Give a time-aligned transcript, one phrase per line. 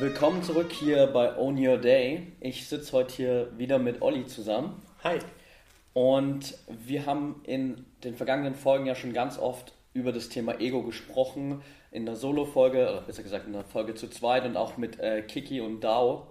[0.00, 2.28] Willkommen zurück hier bei Own Your Day.
[2.38, 4.80] Ich sitze heute hier wieder mit Olli zusammen.
[5.02, 5.18] Hi.
[5.92, 10.84] Und wir haben in den vergangenen Folgen ja schon ganz oft über das Thema Ego
[10.84, 11.62] gesprochen.
[11.90, 15.20] In der Solo-Folge, oder besser gesagt in der Folge zu zweit und auch mit äh,
[15.22, 16.28] Kiki und Dao.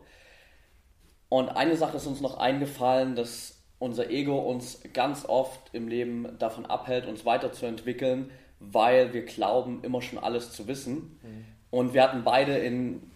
[1.28, 6.38] Und eine Sache ist uns noch eingefallen, dass unser Ego uns ganz oft im Leben
[6.40, 11.20] davon abhält, uns weiterzuentwickeln, weil wir glauben, immer schon alles zu wissen.
[11.22, 11.46] Mhm.
[11.70, 13.12] Und wir hatten beide in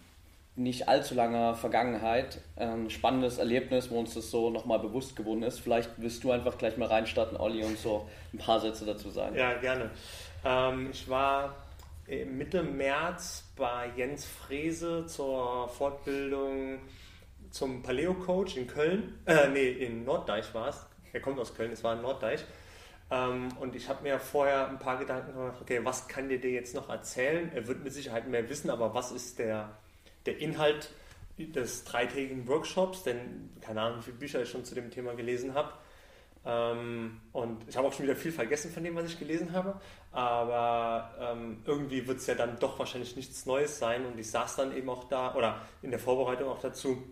[0.54, 5.60] nicht allzu langer Vergangenheit ein spannendes Erlebnis, wo uns das so nochmal bewusst geworden ist.
[5.60, 9.34] Vielleicht willst du einfach gleich mal reinstarten, Olli, und so ein paar Sätze dazu sagen.
[9.34, 9.90] Ja, gerne.
[10.44, 11.56] Ähm, ich war
[12.06, 16.80] Mitte März bei Jens Frese zur Fortbildung
[17.50, 19.18] zum Paleo-Coach in Köln.
[19.24, 20.84] Äh, nee, in Norddeich war es.
[21.12, 22.44] Er kommt aus Köln, es war in Norddeich.
[23.10, 26.50] Ähm, und ich habe mir vorher ein paar Gedanken gemacht, okay, was kann dir der
[26.50, 27.50] jetzt noch erzählen?
[27.54, 29.70] Er wird mit Sicherheit mehr wissen, aber was ist der
[30.26, 30.90] der Inhalt
[31.38, 35.54] des dreitägigen Workshops, denn keine Ahnung, wie viele Bücher ich schon zu dem Thema gelesen
[35.54, 35.72] habe.
[36.44, 39.80] Ähm, und ich habe auch schon wieder viel vergessen von dem, was ich gelesen habe.
[40.10, 44.06] Aber ähm, irgendwie wird es ja dann doch wahrscheinlich nichts Neues sein.
[44.06, 47.02] Und ich saß dann eben auch da oder in der Vorbereitung auch dazu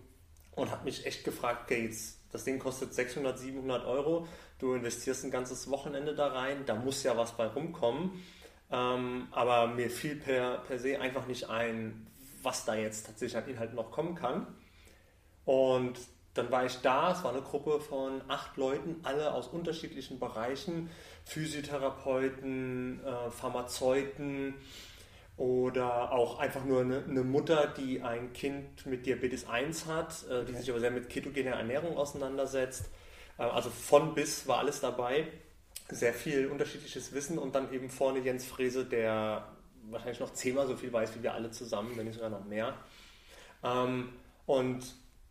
[0.55, 4.27] und habe mich echt gefragt, Gates, das Ding kostet 600, 700 Euro.
[4.59, 8.21] Du investierst ein ganzes Wochenende da rein, da muss ja was bei rumkommen.
[8.69, 12.07] Ähm, aber mir fiel per, per se einfach nicht ein,
[12.43, 14.47] was da jetzt tatsächlich an Inhalten noch kommen kann.
[15.45, 15.99] Und
[16.33, 20.89] dann war ich da, es war eine Gruppe von acht Leuten, alle aus unterschiedlichen Bereichen,
[21.25, 24.55] Physiotherapeuten, äh, Pharmazeuten
[25.35, 30.45] oder auch einfach nur eine, eine, Mutter, die ein Kind mit Diabetes 1 hat, äh,
[30.45, 32.89] die sich aber sehr mit ketogener Ernährung auseinandersetzt.
[33.37, 35.27] Äh, also von bis war alles dabei.
[35.89, 39.51] Sehr viel unterschiedliches Wissen und dann eben vorne Jens Frese, der
[39.89, 42.75] wahrscheinlich noch zehnmal so viel weiß wie wir alle zusammen, wenn nicht sogar noch mehr.
[43.63, 44.09] Ähm,
[44.45, 44.83] und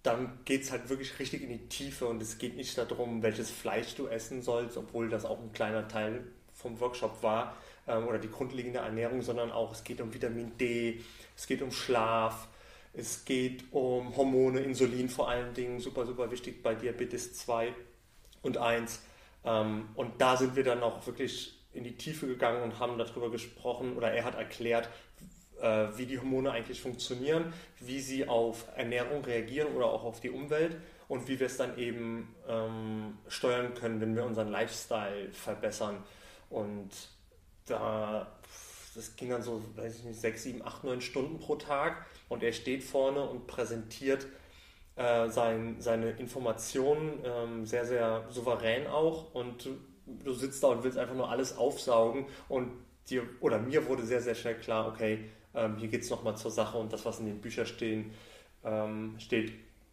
[0.02, 3.50] dann geht es halt wirklich richtig in die Tiefe und es geht nicht darum, welches
[3.50, 6.24] Fleisch du essen sollst, obwohl das auch ein kleiner Teil
[6.54, 7.56] vom Workshop war
[7.86, 11.00] ähm, oder die grundlegende Ernährung, sondern auch es geht um Vitamin D,
[11.36, 12.48] es geht um Schlaf,
[12.92, 17.72] es geht um Hormone, Insulin vor allen Dingen, super, super wichtig bei Diabetes 2
[18.42, 19.00] und 1.
[19.44, 23.30] Ähm, und da sind wir dann auch wirklich in die Tiefe gegangen und haben darüber
[23.30, 24.88] gesprochen oder er hat erklärt,
[25.60, 30.30] äh, wie die Hormone eigentlich funktionieren, wie sie auf Ernährung reagieren oder auch auf die
[30.30, 30.76] Umwelt
[31.08, 36.02] und wie wir es dann eben ähm, steuern können, wenn wir unseren Lifestyle verbessern.
[36.48, 36.90] Und
[37.66, 38.26] da,
[38.94, 42.42] das ging dann so, weiß ich nicht, sechs, sieben, acht, neun Stunden pro Tag und
[42.42, 44.26] er steht vorne und präsentiert
[44.96, 49.68] äh, sein, seine Informationen ähm, sehr, sehr souverän auch und
[50.24, 52.70] du sitzt da und willst einfach nur alles aufsaugen und
[53.08, 56.50] dir oder mir wurde sehr, sehr schnell klar, okay, ähm, hier geht es nochmal zur
[56.50, 58.12] Sache und das, was in den Büchern stehen,
[58.64, 59.52] ähm, steht,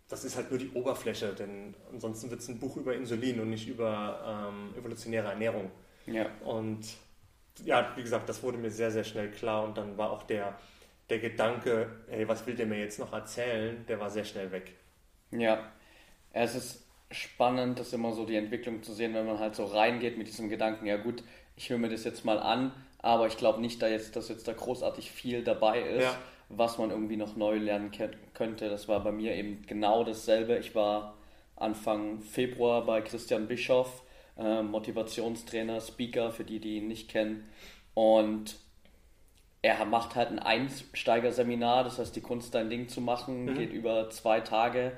[0.09, 3.49] das ist halt nur die Oberfläche, denn ansonsten wird es ein Buch über Insulin und
[3.49, 5.71] nicht über ähm, evolutionäre Ernährung.
[6.05, 6.27] Ja.
[6.45, 6.85] Und
[7.65, 10.57] ja, wie gesagt, das wurde mir sehr, sehr schnell klar und dann war auch der,
[11.09, 14.73] der Gedanke, hey, was will der mir jetzt noch erzählen, der war sehr schnell weg.
[15.31, 15.71] Ja,
[16.31, 20.17] es ist spannend, das immer so die Entwicklung zu sehen, wenn man halt so reingeht
[20.17, 21.23] mit diesem Gedanken, ja gut,
[21.55, 24.47] ich höre mir das jetzt mal an, aber ich glaube nicht, da jetzt, dass jetzt
[24.47, 26.17] da großartig viel dabei ist, ja.
[26.49, 27.91] was man irgendwie noch neu lernen
[28.33, 28.69] könnte.
[28.69, 30.57] Das war bei mir eben genau dasselbe.
[30.57, 31.15] Ich war
[31.55, 34.03] Anfang Februar bei Christian Bischoff,
[34.37, 37.47] äh, Motivationstrainer, Speaker, für die, die ihn nicht kennen.
[37.93, 38.57] Und
[39.61, 43.55] er macht halt ein Einsteigerseminar, das heißt, die Kunst, dein Ding zu machen, mhm.
[43.55, 44.91] geht über zwei Tage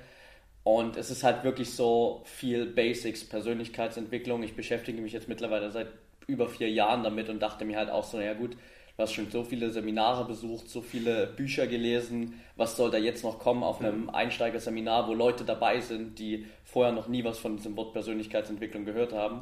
[0.76, 4.44] und es ist halt wirklich so viel Basics, Persönlichkeitsentwicklung.
[4.44, 5.88] Ich beschäftige mich jetzt mittlerweile seit
[6.28, 9.32] über vier Jahren damit und dachte mir halt auch so, naja gut, du hast schon
[9.32, 13.82] so viele Seminare besucht, so viele Bücher gelesen, was soll da jetzt noch kommen auf
[13.82, 18.86] einem Einsteigerseminar, wo Leute dabei sind, die vorher noch nie was von diesem Wort Persönlichkeitsentwicklung
[18.86, 19.42] gehört haben.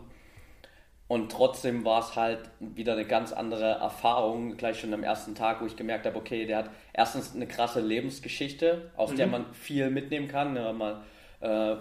[1.10, 5.62] Und trotzdem war es halt wieder eine ganz andere Erfahrung, gleich schon am ersten Tag,
[5.62, 9.18] wo ich gemerkt habe, okay, der hat erstens eine krasse Lebensgeschichte, aus mhm.
[9.18, 10.54] der man viel mitnehmen kann.
[10.54, 11.04] Ne, mal
[11.42, 11.76] äh,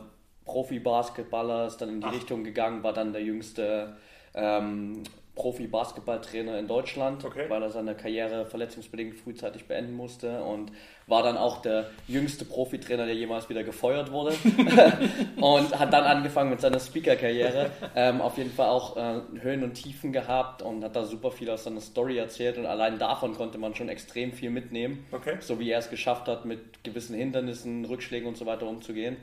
[0.44, 2.12] Profi-Basketballer ist dann in die Ach.
[2.14, 3.96] Richtung gegangen, war dann der jüngste
[4.34, 5.02] ähm,
[5.34, 7.44] Profi-Basketballtrainer in Deutschland, Okay.
[7.48, 10.72] weil er seine Karriere verletzungsbedingt frühzeitig beenden musste und
[11.06, 14.34] war dann auch der jüngste Profitrainer, der jemals wieder gefeuert wurde
[15.40, 17.70] und hat dann angefangen mit seiner Speaker-Karriere.
[17.94, 21.50] Ähm, auf jeden Fall auch äh, Höhen und Tiefen gehabt und hat da super viel
[21.50, 25.36] aus seiner Story erzählt und allein davon konnte man schon extrem viel mitnehmen, Okay.
[25.40, 29.16] so wie er es geschafft hat, mit gewissen Hindernissen, Rückschlägen und so weiter umzugehen.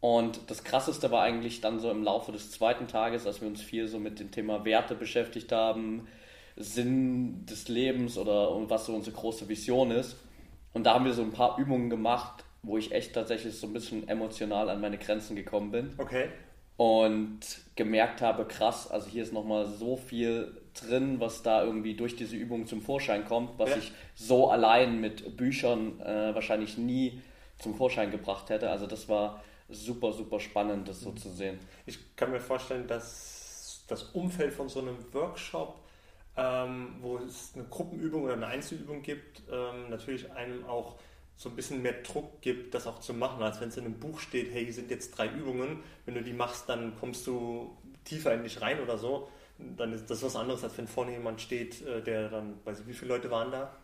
[0.00, 3.60] Und das Krasseste war eigentlich dann so im Laufe des zweiten Tages, als wir uns
[3.62, 6.06] viel so mit dem Thema Werte beschäftigt haben,
[6.56, 10.16] Sinn des Lebens oder was so unsere große Vision ist.
[10.72, 13.72] Und da haben wir so ein paar Übungen gemacht, wo ich echt tatsächlich so ein
[13.72, 16.26] bisschen emotional an meine Grenzen gekommen bin Okay.
[16.76, 17.40] und
[17.76, 22.36] gemerkt habe, krass, also hier ist nochmal so viel drin, was da irgendwie durch diese
[22.36, 23.76] Übung zum Vorschein kommt, was Ja.
[23.78, 27.20] ich so allein mit Büchern äh, wahrscheinlich nie
[27.58, 28.70] zum Vorschein gebracht hätte.
[28.70, 31.58] Also das war super, super spannend, das so zu sehen.
[31.86, 35.80] Ich kann mir vorstellen, dass das Umfeld von so einem Workshop,
[36.36, 40.96] ähm, wo es eine Gruppenübung oder eine Einzelübung gibt, ähm, natürlich einem auch
[41.36, 44.00] so ein bisschen mehr Druck gibt, das auch zu machen, als wenn es in einem
[44.00, 47.76] Buch steht, hey, hier sind jetzt drei Übungen, wenn du die machst, dann kommst du
[48.04, 49.28] tiefer in dich rein oder so.
[49.58, 52.86] Dann ist das was anderes, als wenn vorne jemand steht, äh, der dann, weiß ich,
[52.86, 53.74] wie viele Leute waren da?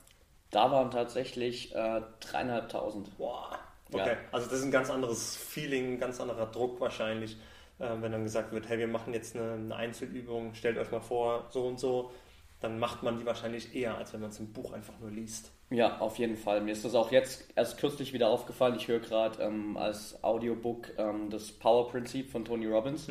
[0.50, 3.16] Da waren tatsächlich äh, dreieinhalbtausend.
[3.18, 3.58] Boah.
[3.92, 4.16] Okay, Ja.
[4.32, 7.36] also das ist ein ganz anderes Feeling, ein ganz anderer Druck wahrscheinlich,
[7.78, 11.00] äh, wenn dann gesagt wird, hey, wir machen jetzt eine, eine Einzelübung, stellt euch mal
[11.00, 12.12] vor, so und so,
[12.60, 15.50] dann macht man die wahrscheinlich eher, als wenn man es im Buch einfach nur liest.
[15.70, 16.60] Ja, auf jeden Fall.
[16.60, 18.76] Mir ist das auch jetzt erst kürzlich wieder aufgefallen.
[18.76, 23.08] Ich höre gerade ähm, als Audiobook ähm, das Power-Prinzip von Tony Robbins,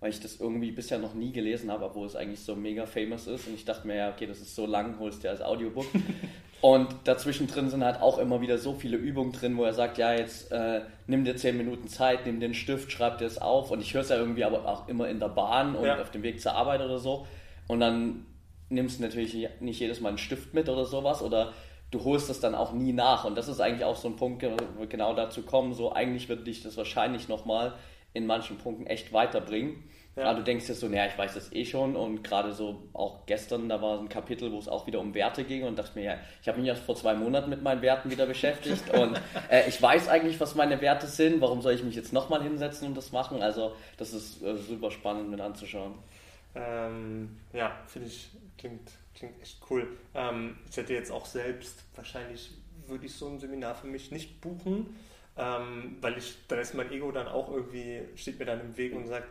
[0.00, 3.26] weil ich das irgendwie bisher noch nie gelesen habe, obwohl es eigentlich so mega famous
[3.26, 3.46] ist.
[3.48, 5.86] Und ich dachte mir, ja, okay, das ist so lang, holst du als Audiobook.
[6.62, 9.98] Und dazwischen drin sind halt auch immer wieder so viele Übungen drin, wo er sagt,
[9.98, 13.70] ja, jetzt äh, nimm dir zehn Minuten Zeit, nimm den Stift, schreib dir es auf.
[13.70, 16.00] Und ich höre es ja irgendwie aber auch immer in der Bahn und Ja.
[16.00, 17.26] auf dem Weg zur Arbeit oder so.
[17.68, 18.24] Und dann
[18.68, 21.52] nimmst du natürlich nicht jedes Mal einen Stift mit oder sowas oder
[21.90, 23.24] du holst das dann auch nie nach.
[23.24, 26.28] Und das ist eigentlich auch so ein Punkt, wo wir genau dazu kommen, so eigentlich
[26.28, 27.74] wird dich das wahrscheinlich nochmal
[28.16, 29.84] in manchen Punkten echt weiterbringen.
[30.16, 30.32] Ja.
[30.32, 33.68] Du denkst dir so, naja, ich weiß das eh schon und gerade so auch gestern,
[33.68, 36.18] da war ein Kapitel, wo es auch wieder um Werte ging und dachte mir, ja,
[36.40, 39.20] ich habe mich erst vor zwei Monaten mit meinen Werten wieder beschäftigt und
[39.50, 42.88] äh, ich weiß eigentlich, was meine Werte sind, warum soll ich mich jetzt nochmal hinsetzen
[42.88, 43.42] und das machen?
[43.42, 45.92] Also das ist äh, super spannend mit anzuschauen.
[46.54, 49.86] Ähm, ja, finde ich, klingt, klingt echt cool.
[50.14, 52.52] Ähm, ich hätte jetzt auch selbst, wahrscheinlich
[52.86, 54.96] würde ich so ein Seminar für mich nicht buchen,
[55.36, 58.94] ähm, weil ich, dann ist mein Ego dann auch irgendwie, steht mir dann im Weg
[58.94, 59.28] und sagt,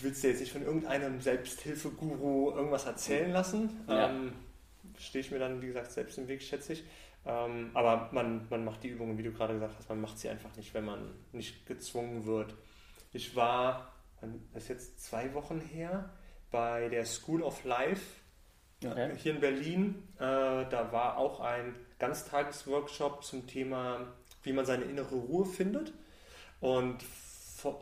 [0.00, 3.80] willst du jetzt nicht von irgendeinem Selbsthilfeguru irgendwas erzählen lassen?
[3.88, 4.10] Ja.
[4.10, 4.32] Ähm,
[4.98, 6.84] stehe ich mir dann, wie gesagt, selbst im Weg, schätze ich.
[7.24, 10.28] Ähm, aber man, man macht die Übungen, wie du gerade gesagt hast, man macht sie
[10.28, 12.54] einfach nicht, wenn man nicht gezwungen wird.
[13.12, 13.92] Ich war,
[14.52, 16.10] das ist jetzt zwei Wochen her,
[16.50, 18.02] bei der School of Life
[18.84, 19.16] Okay.
[19.16, 20.08] hier in Berlin.
[20.16, 24.12] Äh, da war auch ein Ganztagesworkshop zum Thema,
[24.46, 25.92] wie man seine innere Ruhe findet.
[26.60, 27.04] Und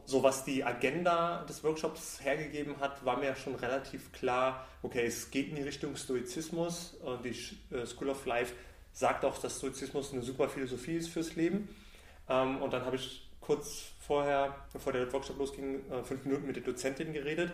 [0.07, 5.31] so was die Agenda des Workshops hergegeben hat, war mir schon relativ klar, okay, es
[5.31, 7.37] geht in die Richtung Stoizismus und die
[7.75, 8.55] äh, School of Life
[8.93, 11.69] sagt auch, dass Stoizismus eine super Philosophie ist fürs Leben.
[12.29, 16.57] Ähm, und dann habe ich kurz vorher, bevor der Workshop losging, äh, fünf Minuten mit
[16.57, 17.53] der Dozentin geredet.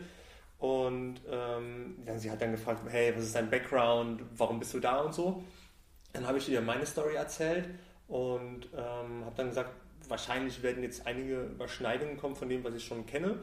[0.59, 4.79] Und ähm, ja, sie hat dann gefragt, hey, was ist dein Background, warum bist du
[4.79, 5.43] da und so.
[6.13, 7.69] Dann habe ich ihr meine Story erzählt
[8.11, 9.71] und ähm, habe dann gesagt,
[10.09, 13.39] wahrscheinlich werden jetzt einige Überschneidungen kommen von dem, was ich schon kenne.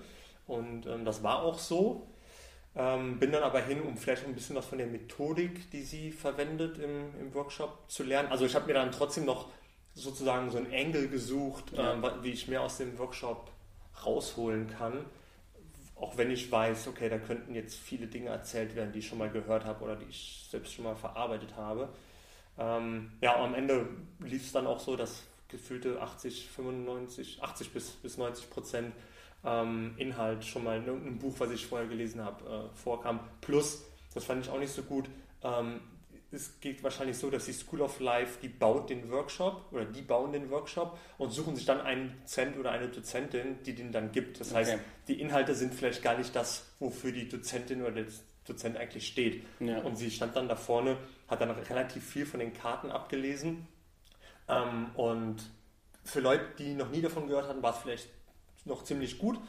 [0.45, 2.05] Und ähm, das war auch so.
[2.75, 6.11] Ähm, bin dann aber hin, um vielleicht ein bisschen was von der Methodik, die sie
[6.11, 8.29] verwendet im, im Workshop zu lernen.
[8.29, 9.47] Also ich habe mir dann trotzdem noch
[9.95, 11.93] sozusagen so ein Angle gesucht, Ja.
[11.93, 13.49] ähm, wie ich mehr aus dem Workshop
[14.05, 15.05] rausholen kann.
[15.95, 19.17] Auch wenn ich weiß, okay, da könnten jetzt viele Dinge erzählt werden, die ich schon
[19.17, 21.89] mal gehört habe oder die ich selbst schon mal verarbeitet habe.
[22.57, 23.87] Ähm, ja, am Ende
[24.19, 28.93] lief es dann auch so, dass gefühlte 80, 95, 80 bis, bis 90 Prozent
[29.45, 33.19] ähm, Inhalt schon mal in irgendeinem Buch, was ich vorher gelesen habe, äh, vorkam.
[33.41, 33.83] Plus,
[34.13, 35.09] das fand ich auch nicht so gut,
[35.43, 35.79] ähm,
[36.31, 40.01] es geht wahrscheinlich so, dass die School of Life, die baut den Workshop oder die
[40.01, 44.11] bauen den Workshop und suchen sich dann einen Dozent oder eine Dozentin, die den dann
[44.11, 44.39] gibt.
[44.41, 44.81] Das heißt, Okay.
[45.07, 48.05] die Inhalte sind vielleicht gar nicht das, wofür die Dozentin oder der
[48.47, 49.45] Dozent eigentlich steht.
[49.59, 49.79] Ja.
[49.79, 53.67] Und sie stand dann da vorne, hat dann relativ viel von den Karten abgelesen.
[54.47, 55.37] Ähm, und
[56.03, 58.09] für Leute, die noch nie davon gehört hatten, war es vielleicht
[58.65, 59.39] noch ziemlich gut.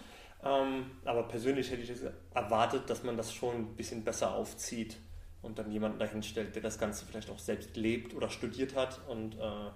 [0.45, 2.03] Ähm, aber persönlich hätte ich es
[2.35, 4.97] erwartet, dass man das schon ein bisschen besser aufzieht
[5.43, 9.01] und dann jemanden dahin stellt, der das Ganze vielleicht auch selbst lebt oder studiert hat
[9.09, 9.71] und äh,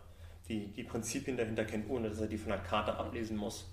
[0.48, 3.72] die, die Prinzipien dahinter kennt, ohne dass er die von der Karte ablesen muss.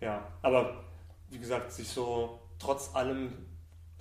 [0.00, 0.84] Ja, aber
[1.30, 3.32] wie gesagt, sich so trotz allem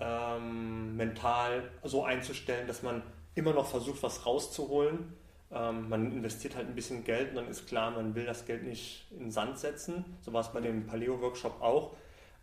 [0.03, 3.01] ähm, mental so einzustellen, dass man
[3.35, 5.13] immer noch versucht, was rauszuholen.
[5.51, 8.63] Ähm, man investiert halt ein bisschen Geld und dann ist klar, man will das Geld
[8.63, 10.03] nicht in den Sand setzen.
[10.21, 11.95] So war es bei dem Paleo-Workshop auch.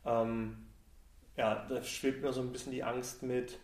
[0.06, 0.66] Ähm,
[1.36, 3.58] ja, da schwebt mir so ein bisschen die Angst mit,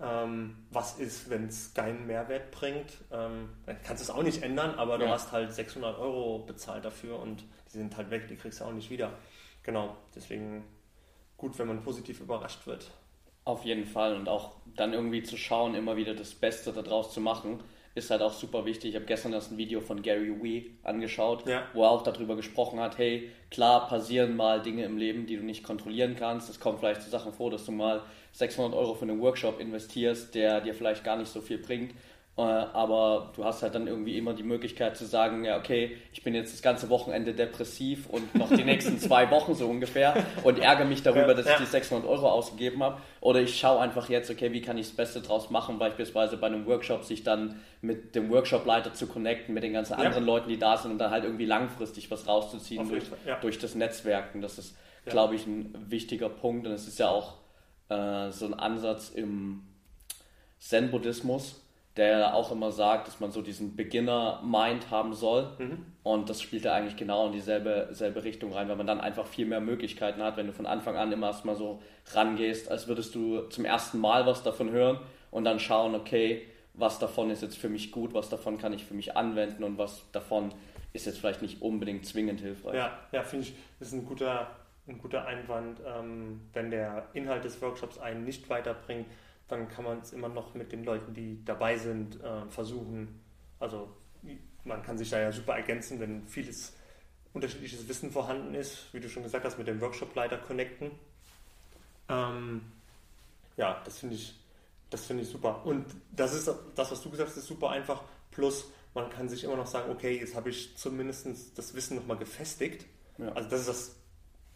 [0.00, 2.92] ähm, was ist, wenn es keinen Mehrwert bringt.
[3.12, 6.84] Ähm, dann kannst du es auch nicht ändern, aber du hast halt 600 Euro bezahlt
[6.84, 9.12] dafür und die sind halt weg, die kriegst du auch nicht wieder.
[9.62, 10.64] Genau, deswegen
[11.36, 12.90] gut, wenn man positiv überrascht wird.
[13.46, 17.20] Auf jeden Fall und auch dann irgendwie zu schauen, immer wieder das Beste daraus zu
[17.22, 17.60] machen,
[17.96, 18.90] ist halt auch super wichtig.
[18.90, 21.62] Ich habe gestern das ein Video von Gary Wee angeschaut, ja.
[21.72, 25.42] wo er auch darüber gesprochen hat, hey, klar passieren mal Dinge im Leben, die du
[25.42, 26.50] nicht kontrollieren kannst.
[26.50, 30.34] Es kommt vielleicht zu Sachen vor, dass du mal 600 Euro für einen Workshop investierst,
[30.34, 31.94] der dir vielleicht gar nicht so viel bringt.
[32.38, 36.22] Äh, aber du hast halt dann irgendwie immer die Möglichkeit zu sagen, ja, okay, ich
[36.22, 40.14] bin jetzt das ganze Wochenende depressiv und noch die nächsten zwei Wochen so ungefähr
[40.44, 43.00] und ärgere mich darüber, dass ich die 600 Euro ausgegeben habe.
[43.22, 46.48] Oder ich schaue einfach jetzt, okay, wie kann ich das Beste draus machen, beispielsweise bei
[46.48, 50.32] einem Workshop sich dann mit dem Workshop-Leiter zu connecten, mit den ganzen anderen ja.
[50.32, 53.04] Leuten, die da sind und dann halt irgendwie langfristig was rauszuziehen durch,
[53.40, 54.42] durch das Netzwerken.
[54.42, 54.76] Das ist,
[55.06, 57.36] glaube ich, ein wichtiger Punkt und es ist ja auch
[57.88, 59.62] äh, so ein Ansatz im
[60.58, 61.62] Zen-Buddhismus,
[61.96, 65.50] der auch immer sagt, dass man so diesen Beginner-Mind haben soll.
[65.58, 65.86] Mhm.
[66.02, 69.26] Und das spielt ja eigentlich genau in dieselbe selbe Richtung rein, weil man dann einfach
[69.26, 71.80] viel mehr Möglichkeiten hat, wenn du von Anfang an immer erstmal so
[72.12, 75.00] rangehst, als würdest du zum ersten Mal was davon hören
[75.30, 78.84] und dann schauen, okay, was davon ist jetzt für mich gut, was davon kann ich
[78.84, 80.52] für mich anwenden und was davon
[80.92, 82.74] ist jetzt vielleicht nicht unbedingt zwingend hilfreich.
[82.74, 84.50] Ja, ja finde ich, das ist ein guter,
[84.86, 89.06] ein guter Einwand, ähm, wenn der Inhalt des Workshops einen nicht weiterbringt,
[89.48, 93.20] dann kann man es immer noch mit den Leuten, die dabei sind, äh, versuchen.
[93.60, 93.88] Also
[94.64, 96.74] man kann sich da ja super ergänzen, wenn vieles
[97.32, 100.90] unterschiedliches Wissen vorhanden ist, wie du schon gesagt hast, mit dem Workshop-Leiter connecten.
[102.08, 102.62] Ähm,
[103.56, 104.34] ja, das finde ich,
[104.90, 105.64] das ich super.
[105.64, 108.02] Und das ist das, was du gesagt hast, ist super einfach.
[108.30, 112.16] Plus, man kann sich immer noch sagen, okay, jetzt habe ich zumindest das Wissen nochmal
[112.16, 112.86] gefestigt.
[113.18, 113.32] Ja.
[113.32, 113.96] Also das ist das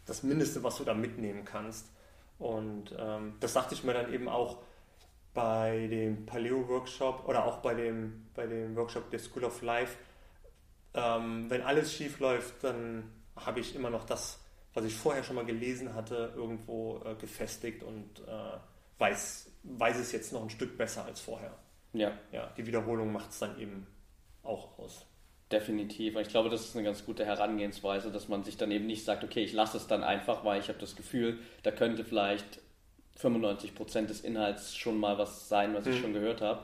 [0.07, 1.87] das Mindeste, was du da mitnehmen kannst.
[2.39, 4.59] Und ähm, das dachte ich mir dann eben auch
[5.33, 9.97] bei dem Paleo-Workshop oder auch bei dem, bei dem Workshop der School of Life.
[10.95, 14.41] Ähm, wenn alles schief läuft, dann habe ich immer noch das,
[14.75, 18.59] was ich vorher schon mal gelesen hatte, irgendwo äh, gefestigt und äh,
[18.99, 21.55] weiß, weiß es jetzt noch ein Stück besser als vorher.
[21.93, 22.13] Ja.
[22.33, 23.87] ja die Wiederholung macht es dann eben
[24.43, 25.07] auch aus.
[25.51, 26.17] Definitiv.
[26.17, 29.25] Ich glaube, das ist eine ganz gute Herangehensweise, dass man sich dann eben nicht sagt,
[29.25, 32.61] okay, ich lasse es dann einfach, weil ich habe das Gefühl, da könnte vielleicht
[33.19, 35.93] 95% des Inhalts schon mal was sein, was mhm.
[35.93, 36.61] ich schon gehört habe.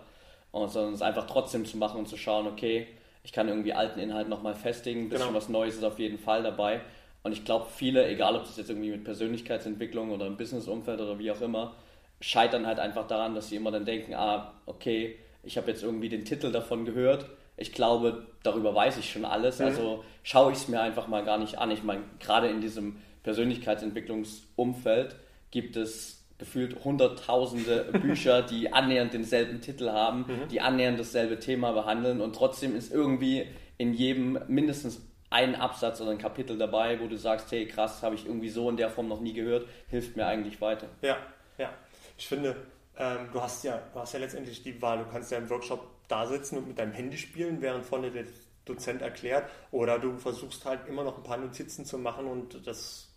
[0.53, 2.87] Und sondern es einfach trotzdem zu machen und zu schauen, okay,
[3.23, 5.39] ich kann irgendwie alten Inhalt nochmal festigen, ein bisschen genau.
[5.39, 6.81] was Neues ist auf jeden Fall dabei.
[7.23, 11.19] Und ich glaube, viele, egal ob das jetzt irgendwie mit Persönlichkeitsentwicklung oder im Businessumfeld oder
[11.19, 11.75] wie auch immer,
[12.21, 16.09] scheitern halt einfach daran, dass sie immer dann denken, ah, okay, ich habe jetzt irgendwie
[16.09, 17.27] den Titel davon gehört
[17.57, 19.59] ich glaube, darüber weiß ich schon alles.
[19.59, 19.67] Mhm.
[19.67, 21.71] Also schaue ich es mir einfach mal gar nicht an.
[21.71, 25.17] Ich meine, gerade in diesem Persönlichkeitsentwicklungsumfeld
[25.51, 30.49] gibt es gefühlt hunderttausende Bücher, die annähernd denselben Titel haben, mhm.
[30.49, 33.47] die annähernd dasselbe Thema behandeln und trotzdem ist irgendwie
[33.79, 35.01] in jedem mindestens
[35.31, 38.71] ein Absatz oder ein Kapitel dabei, wo du sagst, hey krass, habe ich irgendwie so
[38.71, 40.89] in der Form noch nie gehört, hilft mir eigentlich weiter.
[41.03, 41.17] Ja,
[41.59, 41.71] ja.
[42.17, 42.57] Ich finde,
[42.97, 45.87] ähm, du hast ja, du hast ja letztendlich die Wahl, du kannst ja im Workshop
[46.09, 48.25] da sitzen und mit deinem Handy spielen, während vorne der
[48.65, 49.51] Dozent erklärt.
[49.71, 53.15] Oder du versuchst halt immer noch ein paar Notizen zu machen und das,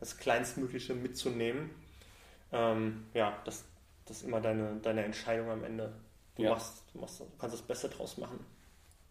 [0.00, 1.70] das Kleinstmögliche mitzunehmen.
[2.52, 3.64] Ähm, ja, das,
[4.04, 5.92] das ist immer deine, deine Entscheidung am Ende.
[6.36, 6.50] Du, ja.
[6.50, 8.44] machst, du, machst, du kannst das Beste draus machen.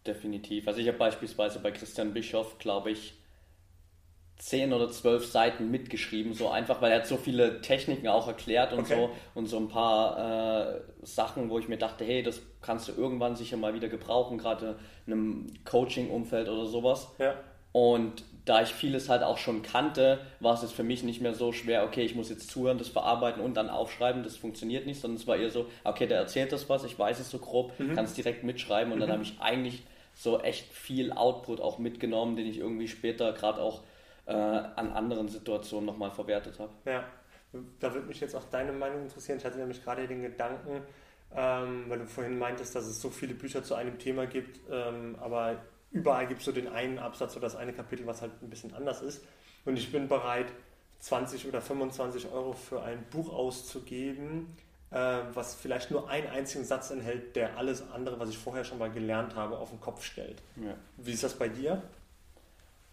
[0.06, 0.68] Definitiv.
[0.68, 3.14] Also ich habe beispielsweise bei Christian Bischoff, glaube ich,
[4.38, 8.72] zehn oder zwölf Seiten mitgeschrieben, so einfach, weil er hat so viele Techniken auch erklärt
[8.72, 8.94] und okay.
[8.94, 12.92] so und so ein paar äh, Sachen, wo ich mir dachte, hey, das kannst du
[12.92, 17.08] irgendwann sicher mal wieder gebrauchen, gerade in einem Coaching-Umfeld oder sowas.
[17.18, 17.34] Ja.
[17.72, 21.34] Und da ich vieles halt auch schon kannte, war es jetzt für mich nicht mehr
[21.34, 25.00] so schwer, okay, ich muss jetzt zuhören, das verarbeiten und dann aufschreiben, das funktioniert nicht,
[25.00, 27.78] sondern es war eher so, okay, der erzählt das was, ich weiß es so grob,
[27.78, 27.94] mhm.
[27.94, 29.02] kann es direkt mitschreiben und mhm.
[29.02, 29.82] dann habe ich eigentlich
[30.14, 33.82] so echt viel Output auch mitgenommen, den ich irgendwie später gerade auch
[34.26, 36.70] äh, an anderen Situationen nochmal verwertet habe.
[36.84, 37.04] Ja,
[37.80, 39.38] da würde mich jetzt auch deine Meinung interessieren.
[39.38, 40.82] Ich hatte nämlich gerade den Gedanken,
[41.34, 45.16] ähm, weil du vorhin meintest, dass es so viele Bücher zu einem Thema gibt, ähm,
[45.20, 45.56] aber
[45.96, 48.74] überall gibt es so den einen Absatz oder das eine Kapitel, was halt ein bisschen
[48.74, 49.24] anders ist.
[49.64, 50.46] Und ich bin bereit,
[51.00, 54.56] 20 oder 25 Euro für ein Buch auszugeben,
[54.90, 58.78] äh, was vielleicht nur einen einzigen Satz enthält, der alles andere, was ich vorher schon
[58.78, 60.42] mal gelernt habe, auf den Kopf stellt.
[60.56, 60.74] Ja.
[60.96, 61.82] Wie ist das bei dir?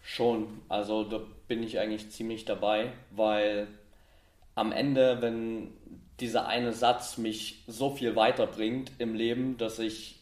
[0.02, 3.68] Schon, also da bin ich eigentlich ziemlich dabei, weil
[4.54, 5.72] am Ende, wenn
[6.20, 10.20] dieser eine Satz mich so viel weiterbringt im Leben, dass ich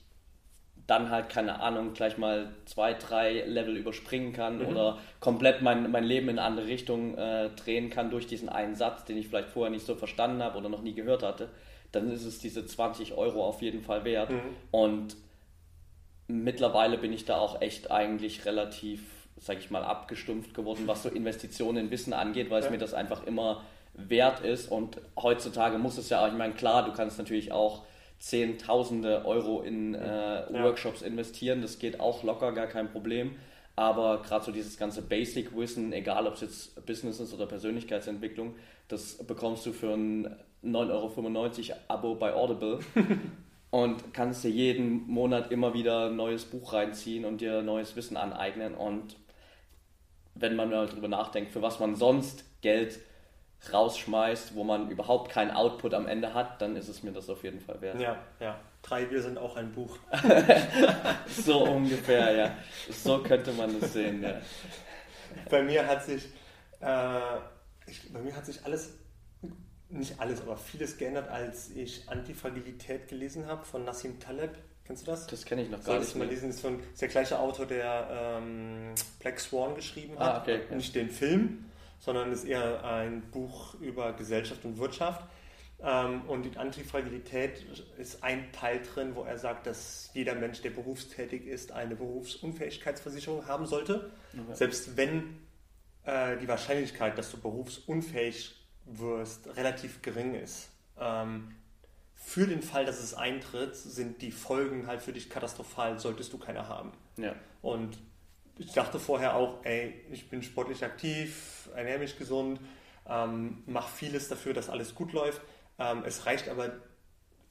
[0.93, 4.67] dann halt, keine Ahnung, gleich mal zwei, drei Level überspringen kann mhm.
[4.67, 8.75] oder komplett mein, mein Leben in eine andere Richtung äh, drehen kann durch diesen einen
[8.75, 11.49] Satz, den ich vielleicht vorher nicht so verstanden habe oder noch nie gehört hatte,
[11.93, 14.31] dann ist es diese 20 Euro auf jeden Fall wert.
[14.31, 14.41] Mhm.
[14.71, 15.17] Und
[16.27, 19.01] mittlerweile bin ich da auch echt eigentlich relativ,
[19.39, 22.67] sag ich mal, abgestumpft geworden, was so Investitionen in Wissen angeht, weil ja.
[22.67, 23.63] es mir das einfach immer
[23.95, 24.71] wert ist.
[24.71, 27.85] Und heutzutage muss es ja auch, ich meine, klar, du kannst natürlich auch
[28.23, 30.62] Zehntausende Euro in äh, ja.
[30.62, 33.33] Workshops investieren, das geht auch locker, gar kein Problem.
[33.75, 38.55] Aber gerade so dieses ganze Basic-Wissen, egal ob es jetzt Business ist oder Persönlichkeitsentwicklung,
[38.87, 42.79] das bekommst du für ein 9,95 Euro Abo bei Audible
[43.71, 48.17] und kannst dir jeden Monat immer wieder ein neues Buch reinziehen und dir neues Wissen
[48.17, 48.76] aneignen.
[48.76, 49.17] Und
[50.37, 53.00] wenn man mal darüber nachdenkt, für was man sonst Geld
[53.71, 57.45] rausschmeißt, wo man überhaupt keinen Output am Ende hat, dann ist es mir das auf
[57.45, 58.00] jeden Fall wert.
[58.00, 58.59] Ja, ja.
[58.83, 59.99] Drei Wir sind auch ein Buch.
[61.28, 62.57] so ungefähr, ja.
[62.90, 64.40] So könnte man es sehen, ja.
[65.49, 66.25] Bei mir hat sich,
[66.81, 67.37] äh,
[67.87, 68.95] ich, bei mir hat sich alles,
[69.88, 74.57] nicht alles, aber vieles geändert, als ich Antifragilität gelesen habe von Nassim Taleb.
[74.85, 75.28] Kennst du das?
[75.28, 76.16] Das kenne ich noch gar nicht.
[76.16, 80.35] Mal lesen, ist, von, ist der gleiche Autor, der ähm, Black Swan geschrieben hat.
[80.35, 81.66] Ah, okay, Nicht den Film,
[82.02, 85.25] sondern ist eher ein Buch über Gesellschaft und Wirtschaft.
[85.80, 87.64] Ähm, und die Antifragilität
[87.97, 93.47] ist ein Teil drin, wo er sagt, dass jeder Mensch, der berufstätig ist, eine Berufsunfähigkeitsversicherung
[93.47, 94.11] haben sollte.
[94.32, 94.54] Okay.
[94.54, 95.38] Selbst wenn
[96.02, 100.71] äh, die Wahrscheinlichkeit, dass du berufsunfähig wirst, relativ gering ist.
[100.99, 101.54] Ähm,
[102.16, 106.38] für den Fall, dass es eintritt, sind die Folgen halt für dich katastrophal, solltest du
[106.38, 106.90] keine haben.
[107.16, 107.37] Ja.
[107.62, 107.97] Und
[108.59, 112.61] ich dachte vorher auch, ey, ich bin sportlich aktiv, ernähre mich gesund,
[113.09, 115.40] ähm, mache vieles dafür, dass alles gut läuft.
[115.78, 116.73] Ähm, es reicht aber,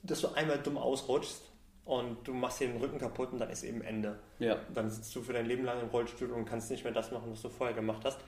[0.04, 1.42] dass du einmal dumm ausrutschst
[1.86, 4.20] und du machst dir den Rücken kaputt und dann ist eben Ende.
[4.40, 4.58] Ja.
[4.74, 7.32] Dann sitzt du für dein Leben lang im Rollstuhl und kannst nicht mehr das machen,
[7.32, 8.20] was du vorher gemacht hast.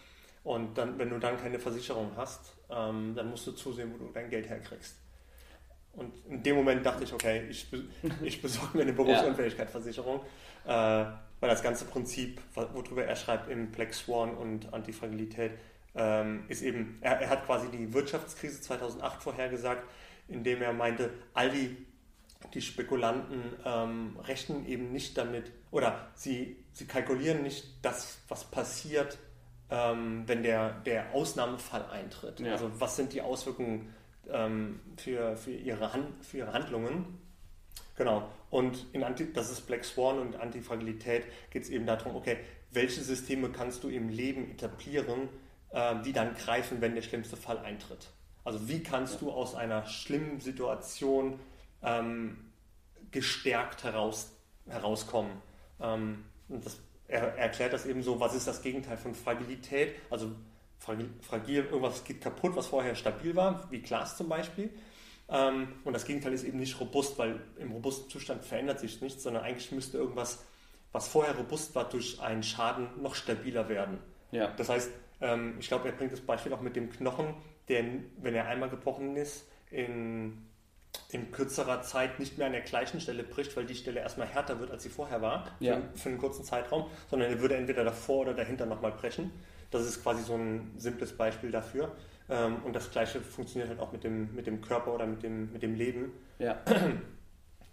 [0.43, 4.11] Und dann, wenn du dann keine Versicherung hast, ähm, dann musst du zusehen, wo du
[4.11, 4.97] dein Geld herkriegst.
[5.93, 7.67] Und in dem Moment dachte ich, okay, ich,
[8.23, 10.21] ich besorge mir eine Berufsunfähigkeitsversicherung.
[10.65, 11.06] Äh,
[11.43, 15.51] weil das ganze Prinzip, worüber er schreibt im Black Swan und Antifragilität,
[15.93, 19.84] ähm, ist eben, er, er, hat quasi die Wirtschaftskrise 2008 vorhergesagt,
[20.29, 21.86] indem er meinte, all die,
[22.53, 29.17] die Spekulanten ähm, rechnen eben nicht damit, oder sie, sie kalkulieren nicht das, was passiert,
[29.69, 32.39] ähm, wenn der, der Ausnahmefall eintritt.
[32.39, 32.53] Ja.
[32.53, 33.93] Also was sind die Auswirkungen
[34.31, 37.19] ähm, für, für, ihre Hand, für ihre Handlungen
[37.95, 38.27] Genau.
[38.49, 42.38] Und in Anti, das ist Black Swan und Antifragilität geht es eben darum, okay,
[42.71, 45.29] welche Systeme kannst du im Leben etablieren,
[45.69, 48.09] äh, die dann greifen, wenn der schlimmste Fall eintritt.
[48.43, 51.39] Also wie kannst du aus einer schlimmen Situation
[51.81, 52.51] ähm,
[53.12, 54.31] gestärkt heraus,
[54.67, 55.31] herauskommen?
[55.79, 59.95] Ähm, das, er, er, erklärt das eben so, was ist das Gegenteil von Fragilität?
[60.09, 60.31] Also
[61.22, 64.69] fragil, irgendwas geht kaputt, was vorher stabil war, wie Glas zum Beispiel.
[65.30, 69.24] Ähm, und das Gegenteil ist eben nicht robust, weil im robusten Zustand verändert sich nichts,
[69.24, 70.43] sondern eigentlich müsste irgendwas,
[70.91, 74.00] was vorher robust war, durch einen Schaden noch stabiler werden.
[74.32, 74.48] Ja.
[74.58, 74.91] Das heißt,
[75.22, 77.34] ähm, ich glaube, er bringt das Beispiel auch mit dem Knochen,
[77.69, 77.84] der,
[78.17, 80.46] wenn er einmal gebrochen ist, in,
[81.10, 84.60] in kürzerer Zeit nicht mehr an der gleichen Stelle bricht, weil die Stelle erstmal härter
[84.60, 85.76] wird, als sie vorher war, ja.
[85.76, 89.32] für, für einen kurzen Zeitraum, sondern er würde entweder davor oder dahinter nochmal brechen.
[89.73, 91.91] Das ist quasi so ein simples Beispiel dafür.
[92.29, 95.51] Ähm, und das Gleiche funktioniert halt auch mit dem, mit dem Körper oder mit dem,
[95.51, 96.12] mit dem Leben.
[96.39, 96.62] Ja.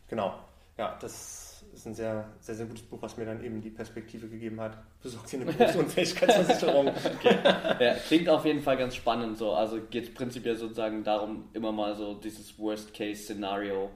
[0.09, 0.35] Genau.
[0.77, 4.27] Ja, das ist ein sehr, sehr, sehr gutes Buch, was mir dann eben die Perspektive
[4.29, 4.77] gegeben hat.
[5.01, 6.89] Besorgt dir eine Berufsunfähigkeitsversicherung.
[6.89, 7.39] okay.
[7.79, 9.53] Ja, klingt auf jeden Fall ganz spannend so.
[9.53, 13.89] Also geht es prinzipiell sozusagen darum, immer mal so dieses Worst-Case-Szenario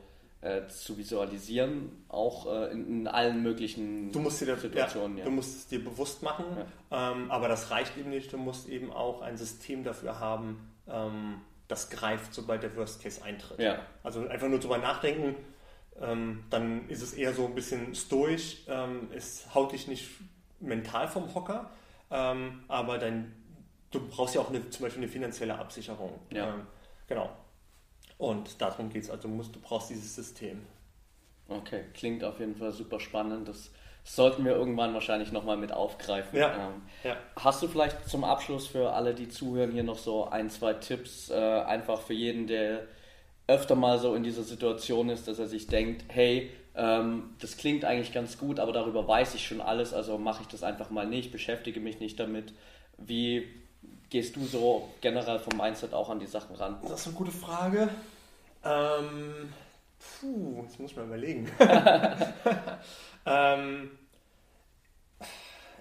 [0.45, 5.17] äh, zu visualisieren, auch äh, in, in, allen möglichen du musst dir Situationen.
[5.17, 5.31] Ja, ja.
[5.31, 6.45] Du musst es dir bewusst machen,
[6.91, 7.13] ja.
[7.13, 8.31] ähm, aber das reicht eben nicht.
[8.31, 13.25] Du musst eben auch ein System dafür haben, ähm, das greift, sobald der Worst Case
[13.25, 13.59] eintritt.
[14.03, 15.35] Also einfach nur drüber nachdenken,
[15.99, 18.65] ähm, dann ist es eher so ein bisschen stoisch.
[18.69, 20.11] Ähm, es haut dich nicht
[20.61, 21.71] mental vom Hocker,
[22.11, 23.33] ähm, aber dein,
[23.91, 26.21] du brauchst ja auch eine, zum Beispiel eine finanzielle Absicherung.
[26.31, 26.67] Ähm,
[27.07, 27.31] genau.
[28.19, 29.11] Und darum geht es.
[29.11, 30.63] Also musst, du brauchst dieses System.
[31.49, 33.49] Okay, klingt auf jeden Fall super spannend.
[33.49, 33.71] Das
[34.05, 36.39] sollten wir irgendwann wahrscheinlich nochmal mit aufgreifen.
[36.39, 37.17] Ja, ähm, ja.
[37.37, 41.31] Hast du vielleicht zum Abschluss für alle, die zuhören, hier noch so ein, zwei Tipps,
[41.31, 42.87] äh, einfach für jeden, der
[43.47, 47.85] öfter mal so in dieser Situation ist, dass er sich denkt, hey, ähm, das klingt
[47.85, 51.07] eigentlich ganz gut, aber darüber weiß ich schon alles, also mache ich das einfach mal
[51.07, 52.53] nicht, beschäftige mich nicht damit.
[52.99, 53.47] Wie
[54.11, 56.79] gehst du so generell vom Mindset auch an die Sachen ran?
[56.83, 57.89] Das ist eine gute Frage.
[58.65, 59.53] Ähm,
[60.21, 61.51] puh, jetzt muss ich mal überlegen.
[63.27, 63.91] ähm,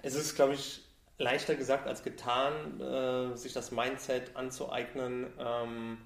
[0.02, 0.82] es ist, glaube ich,
[1.18, 5.98] leichter gesagt als getan, äh, sich das Mindset anzueignen, ähm,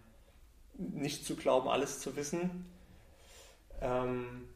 [0.75, 2.71] nicht zu glauben, alles zu wissen.
[3.81, 4.49] Ähm,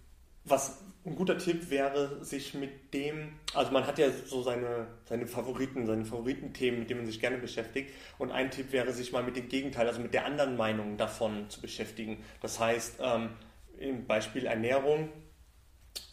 [0.44, 5.26] was ein guter Tipp wäre, sich mit dem, also man hat ja so seine, seine
[5.26, 7.90] Favoriten, seine Favoritenthemen, mit denen man sich gerne beschäftigt.
[8.18, 11.50] Und ein Tipp wäre, sich mal mit dem Gegenteil, also mit der anderen Meinung davon
[11.50, 12.22] zu beschäftigen.
[12.40, 13.30] Das heißt, ähm,
[13.78, 15.08] im Beispiel Ernährung,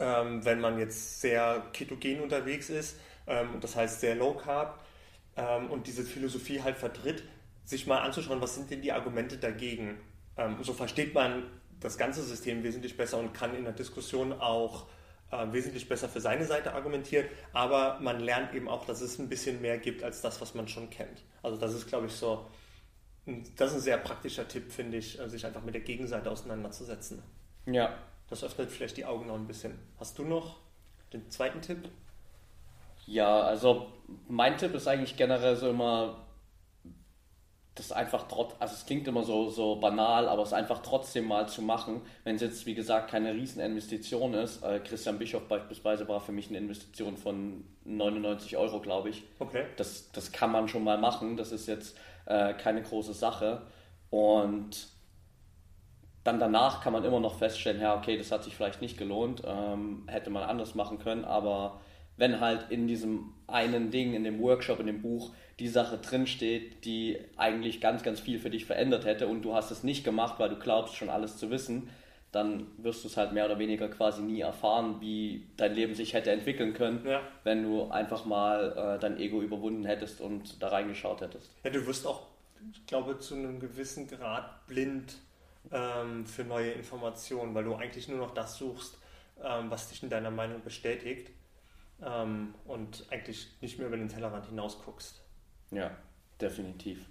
[0.00, 4.84] ähm, wenn man jetzt sehr ketogen unterwegs ist, ähm, das heißt sehr low carb,
[5.36, 7.22] ähm, und diese Philosophie halt vertritt,
[7.64, 9.98] sich mal anzuschauen, was sind denn die Argumente dagegen.
[10.36, 11.44] Ähm, so versteht man
[11.80, 14.86] das ganze System wesentlich besser und kann in der Diskussion auch
[15.30, 17.26] äh, wesentlich besser für seine Seite argumentieren.
[17.52, 20.68] Aber man lernt eben auch, dass es ein bisschen mehr gibt als das, was man
[20.68, 21.22] schon kennt.
[21.42, 22.46] Also das ist, glaube ich, so,
[23.56, 27.22] das ist ein sehr praktischer Tipp, finde ich, äh, sich einfach mit der Gegenseite auseinanderzusetzen.
[27.66, 27.94] Ja.
[28.28, 29.76] Das öffnet vielleicht die Augen noch ein bisschen.
[29.98, 30.58] Hast du noch
[31.12, 31.88] den zweiten Tipp?
[33.06, 33.92] Ja, also
[34.28, 36.26] mein Tipp ist eigentlich generell so immer,
[37.74, 41.48] das einfach trotz, also es klingt immer so, so banal, aber es einfach trotzdem mal
[41.48, 44.62] zu machen, wenn es jetzt wie gesagt keine Rieseninvestition ist.
[44.62, 49.22] Äh, Christian Bischof beispielsweise war für mich eine Investition von 99 Euro, glaube ich.
[49.38, 49.66] Okay.
[49.76, 53.62] Das, das kann man schon mal machen, das ist jetzt äh, keine große Sache.
[54.10, 54.88] Und
[56.24, 59.42] dann danach kann man immer noch feststellen, ja, okay, das hat sich vielleicht nicht gelohnt,
[59.46, 61.80] ähm, hätte man anders machen können, aber
[62.20, 66.84] wenn halt in diesem einen Ding, in dem Workshop, in dem Buch die Sache drinsteht,
[66.84, 70.34] die eigentlich ganz, ganz viel für dich verändert hätte und du hast es nicht gemacht,
[70.38, 71.88] weil du glaubst schon alles zu wissen,
[72.30, 76.12] dann wirst du es halt mehr oder weniger quasi nie erfahren, wie dein Leben sich
[76.12, 77.22] hätte entwickeln können, Ja.
[77.42, 81.50] wenn du einfach mal äh, dein Ego überwunden hättest und da reingeschaut hättest.
[81.64, 82.26] Ja, du wirst auch,
[82.70, 85.14] ich glaube, zu einem gewissen Grad blind
[85.72, 88.98] ähm, für neue Informationen, weil du eigentlich nur noch das suchst,
[89.42, 91.30] ähm, was dich in deiner Meinung bestätigt
[92.04, 95.20] ähm, und eigentlich nicht mehr über den Tellerrand hinaus guckst.
[95.70, 95.90] Ja,
[96.40, 97.06] definitiv.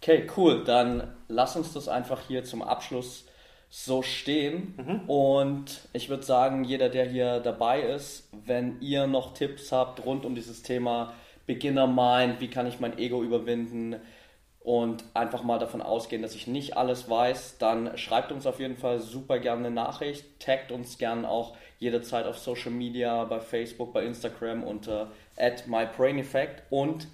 [0.00, 0.64] Okay, cool.
[0.64, 3.26] Dann lass uns das einfach hier zum Abschluss
[3.70, 4.74] so stehen.
[5.06, 10.24] Und ich würde sagen, jeder, der hier dabei ist, wenn ihr noch Tipps habt rund
[10.24, 11.14] um dieses Thema
[11.46, 13.96] Beginner Mind, wie kann ich mein Ego überwinden
[14.64, 18.76] und einfach mal davon ausgehen, dass ich nicht alles weiß, dann schreibt uns auf jeden
[18.76, 23.92] Fall super gerne eine Nachricht, taggt uns gerne auch jederzeit auf Social Media, bei Facebook,
[23.92, 25.10] bei Instagram unter
[25.66, 27.08] @mybraineffect und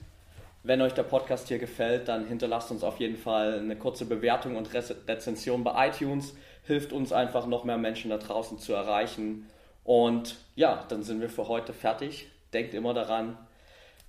[0.64, 4.56] wenn euch der Podcast hier gefällt, dann hinterlasst uns auf jeden Fall eine kurze Bewertung
[4.56, 6.34] und Rez Rezension bei iTunes.
[6.66, 9.46] Hilft uns einfach noch mehr Menschen da draußen zu erreichen.
[9.84, 12.28] Und ja, dann sind wir für heute fertig.
[12.52, 13.38] Denkt immer daran,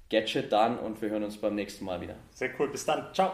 [0.10, 2.16] get shit done und wir hören uns beim nächsten Mal wieder.
[2.32, 3.32] Sehr cool, bis dann, ciao!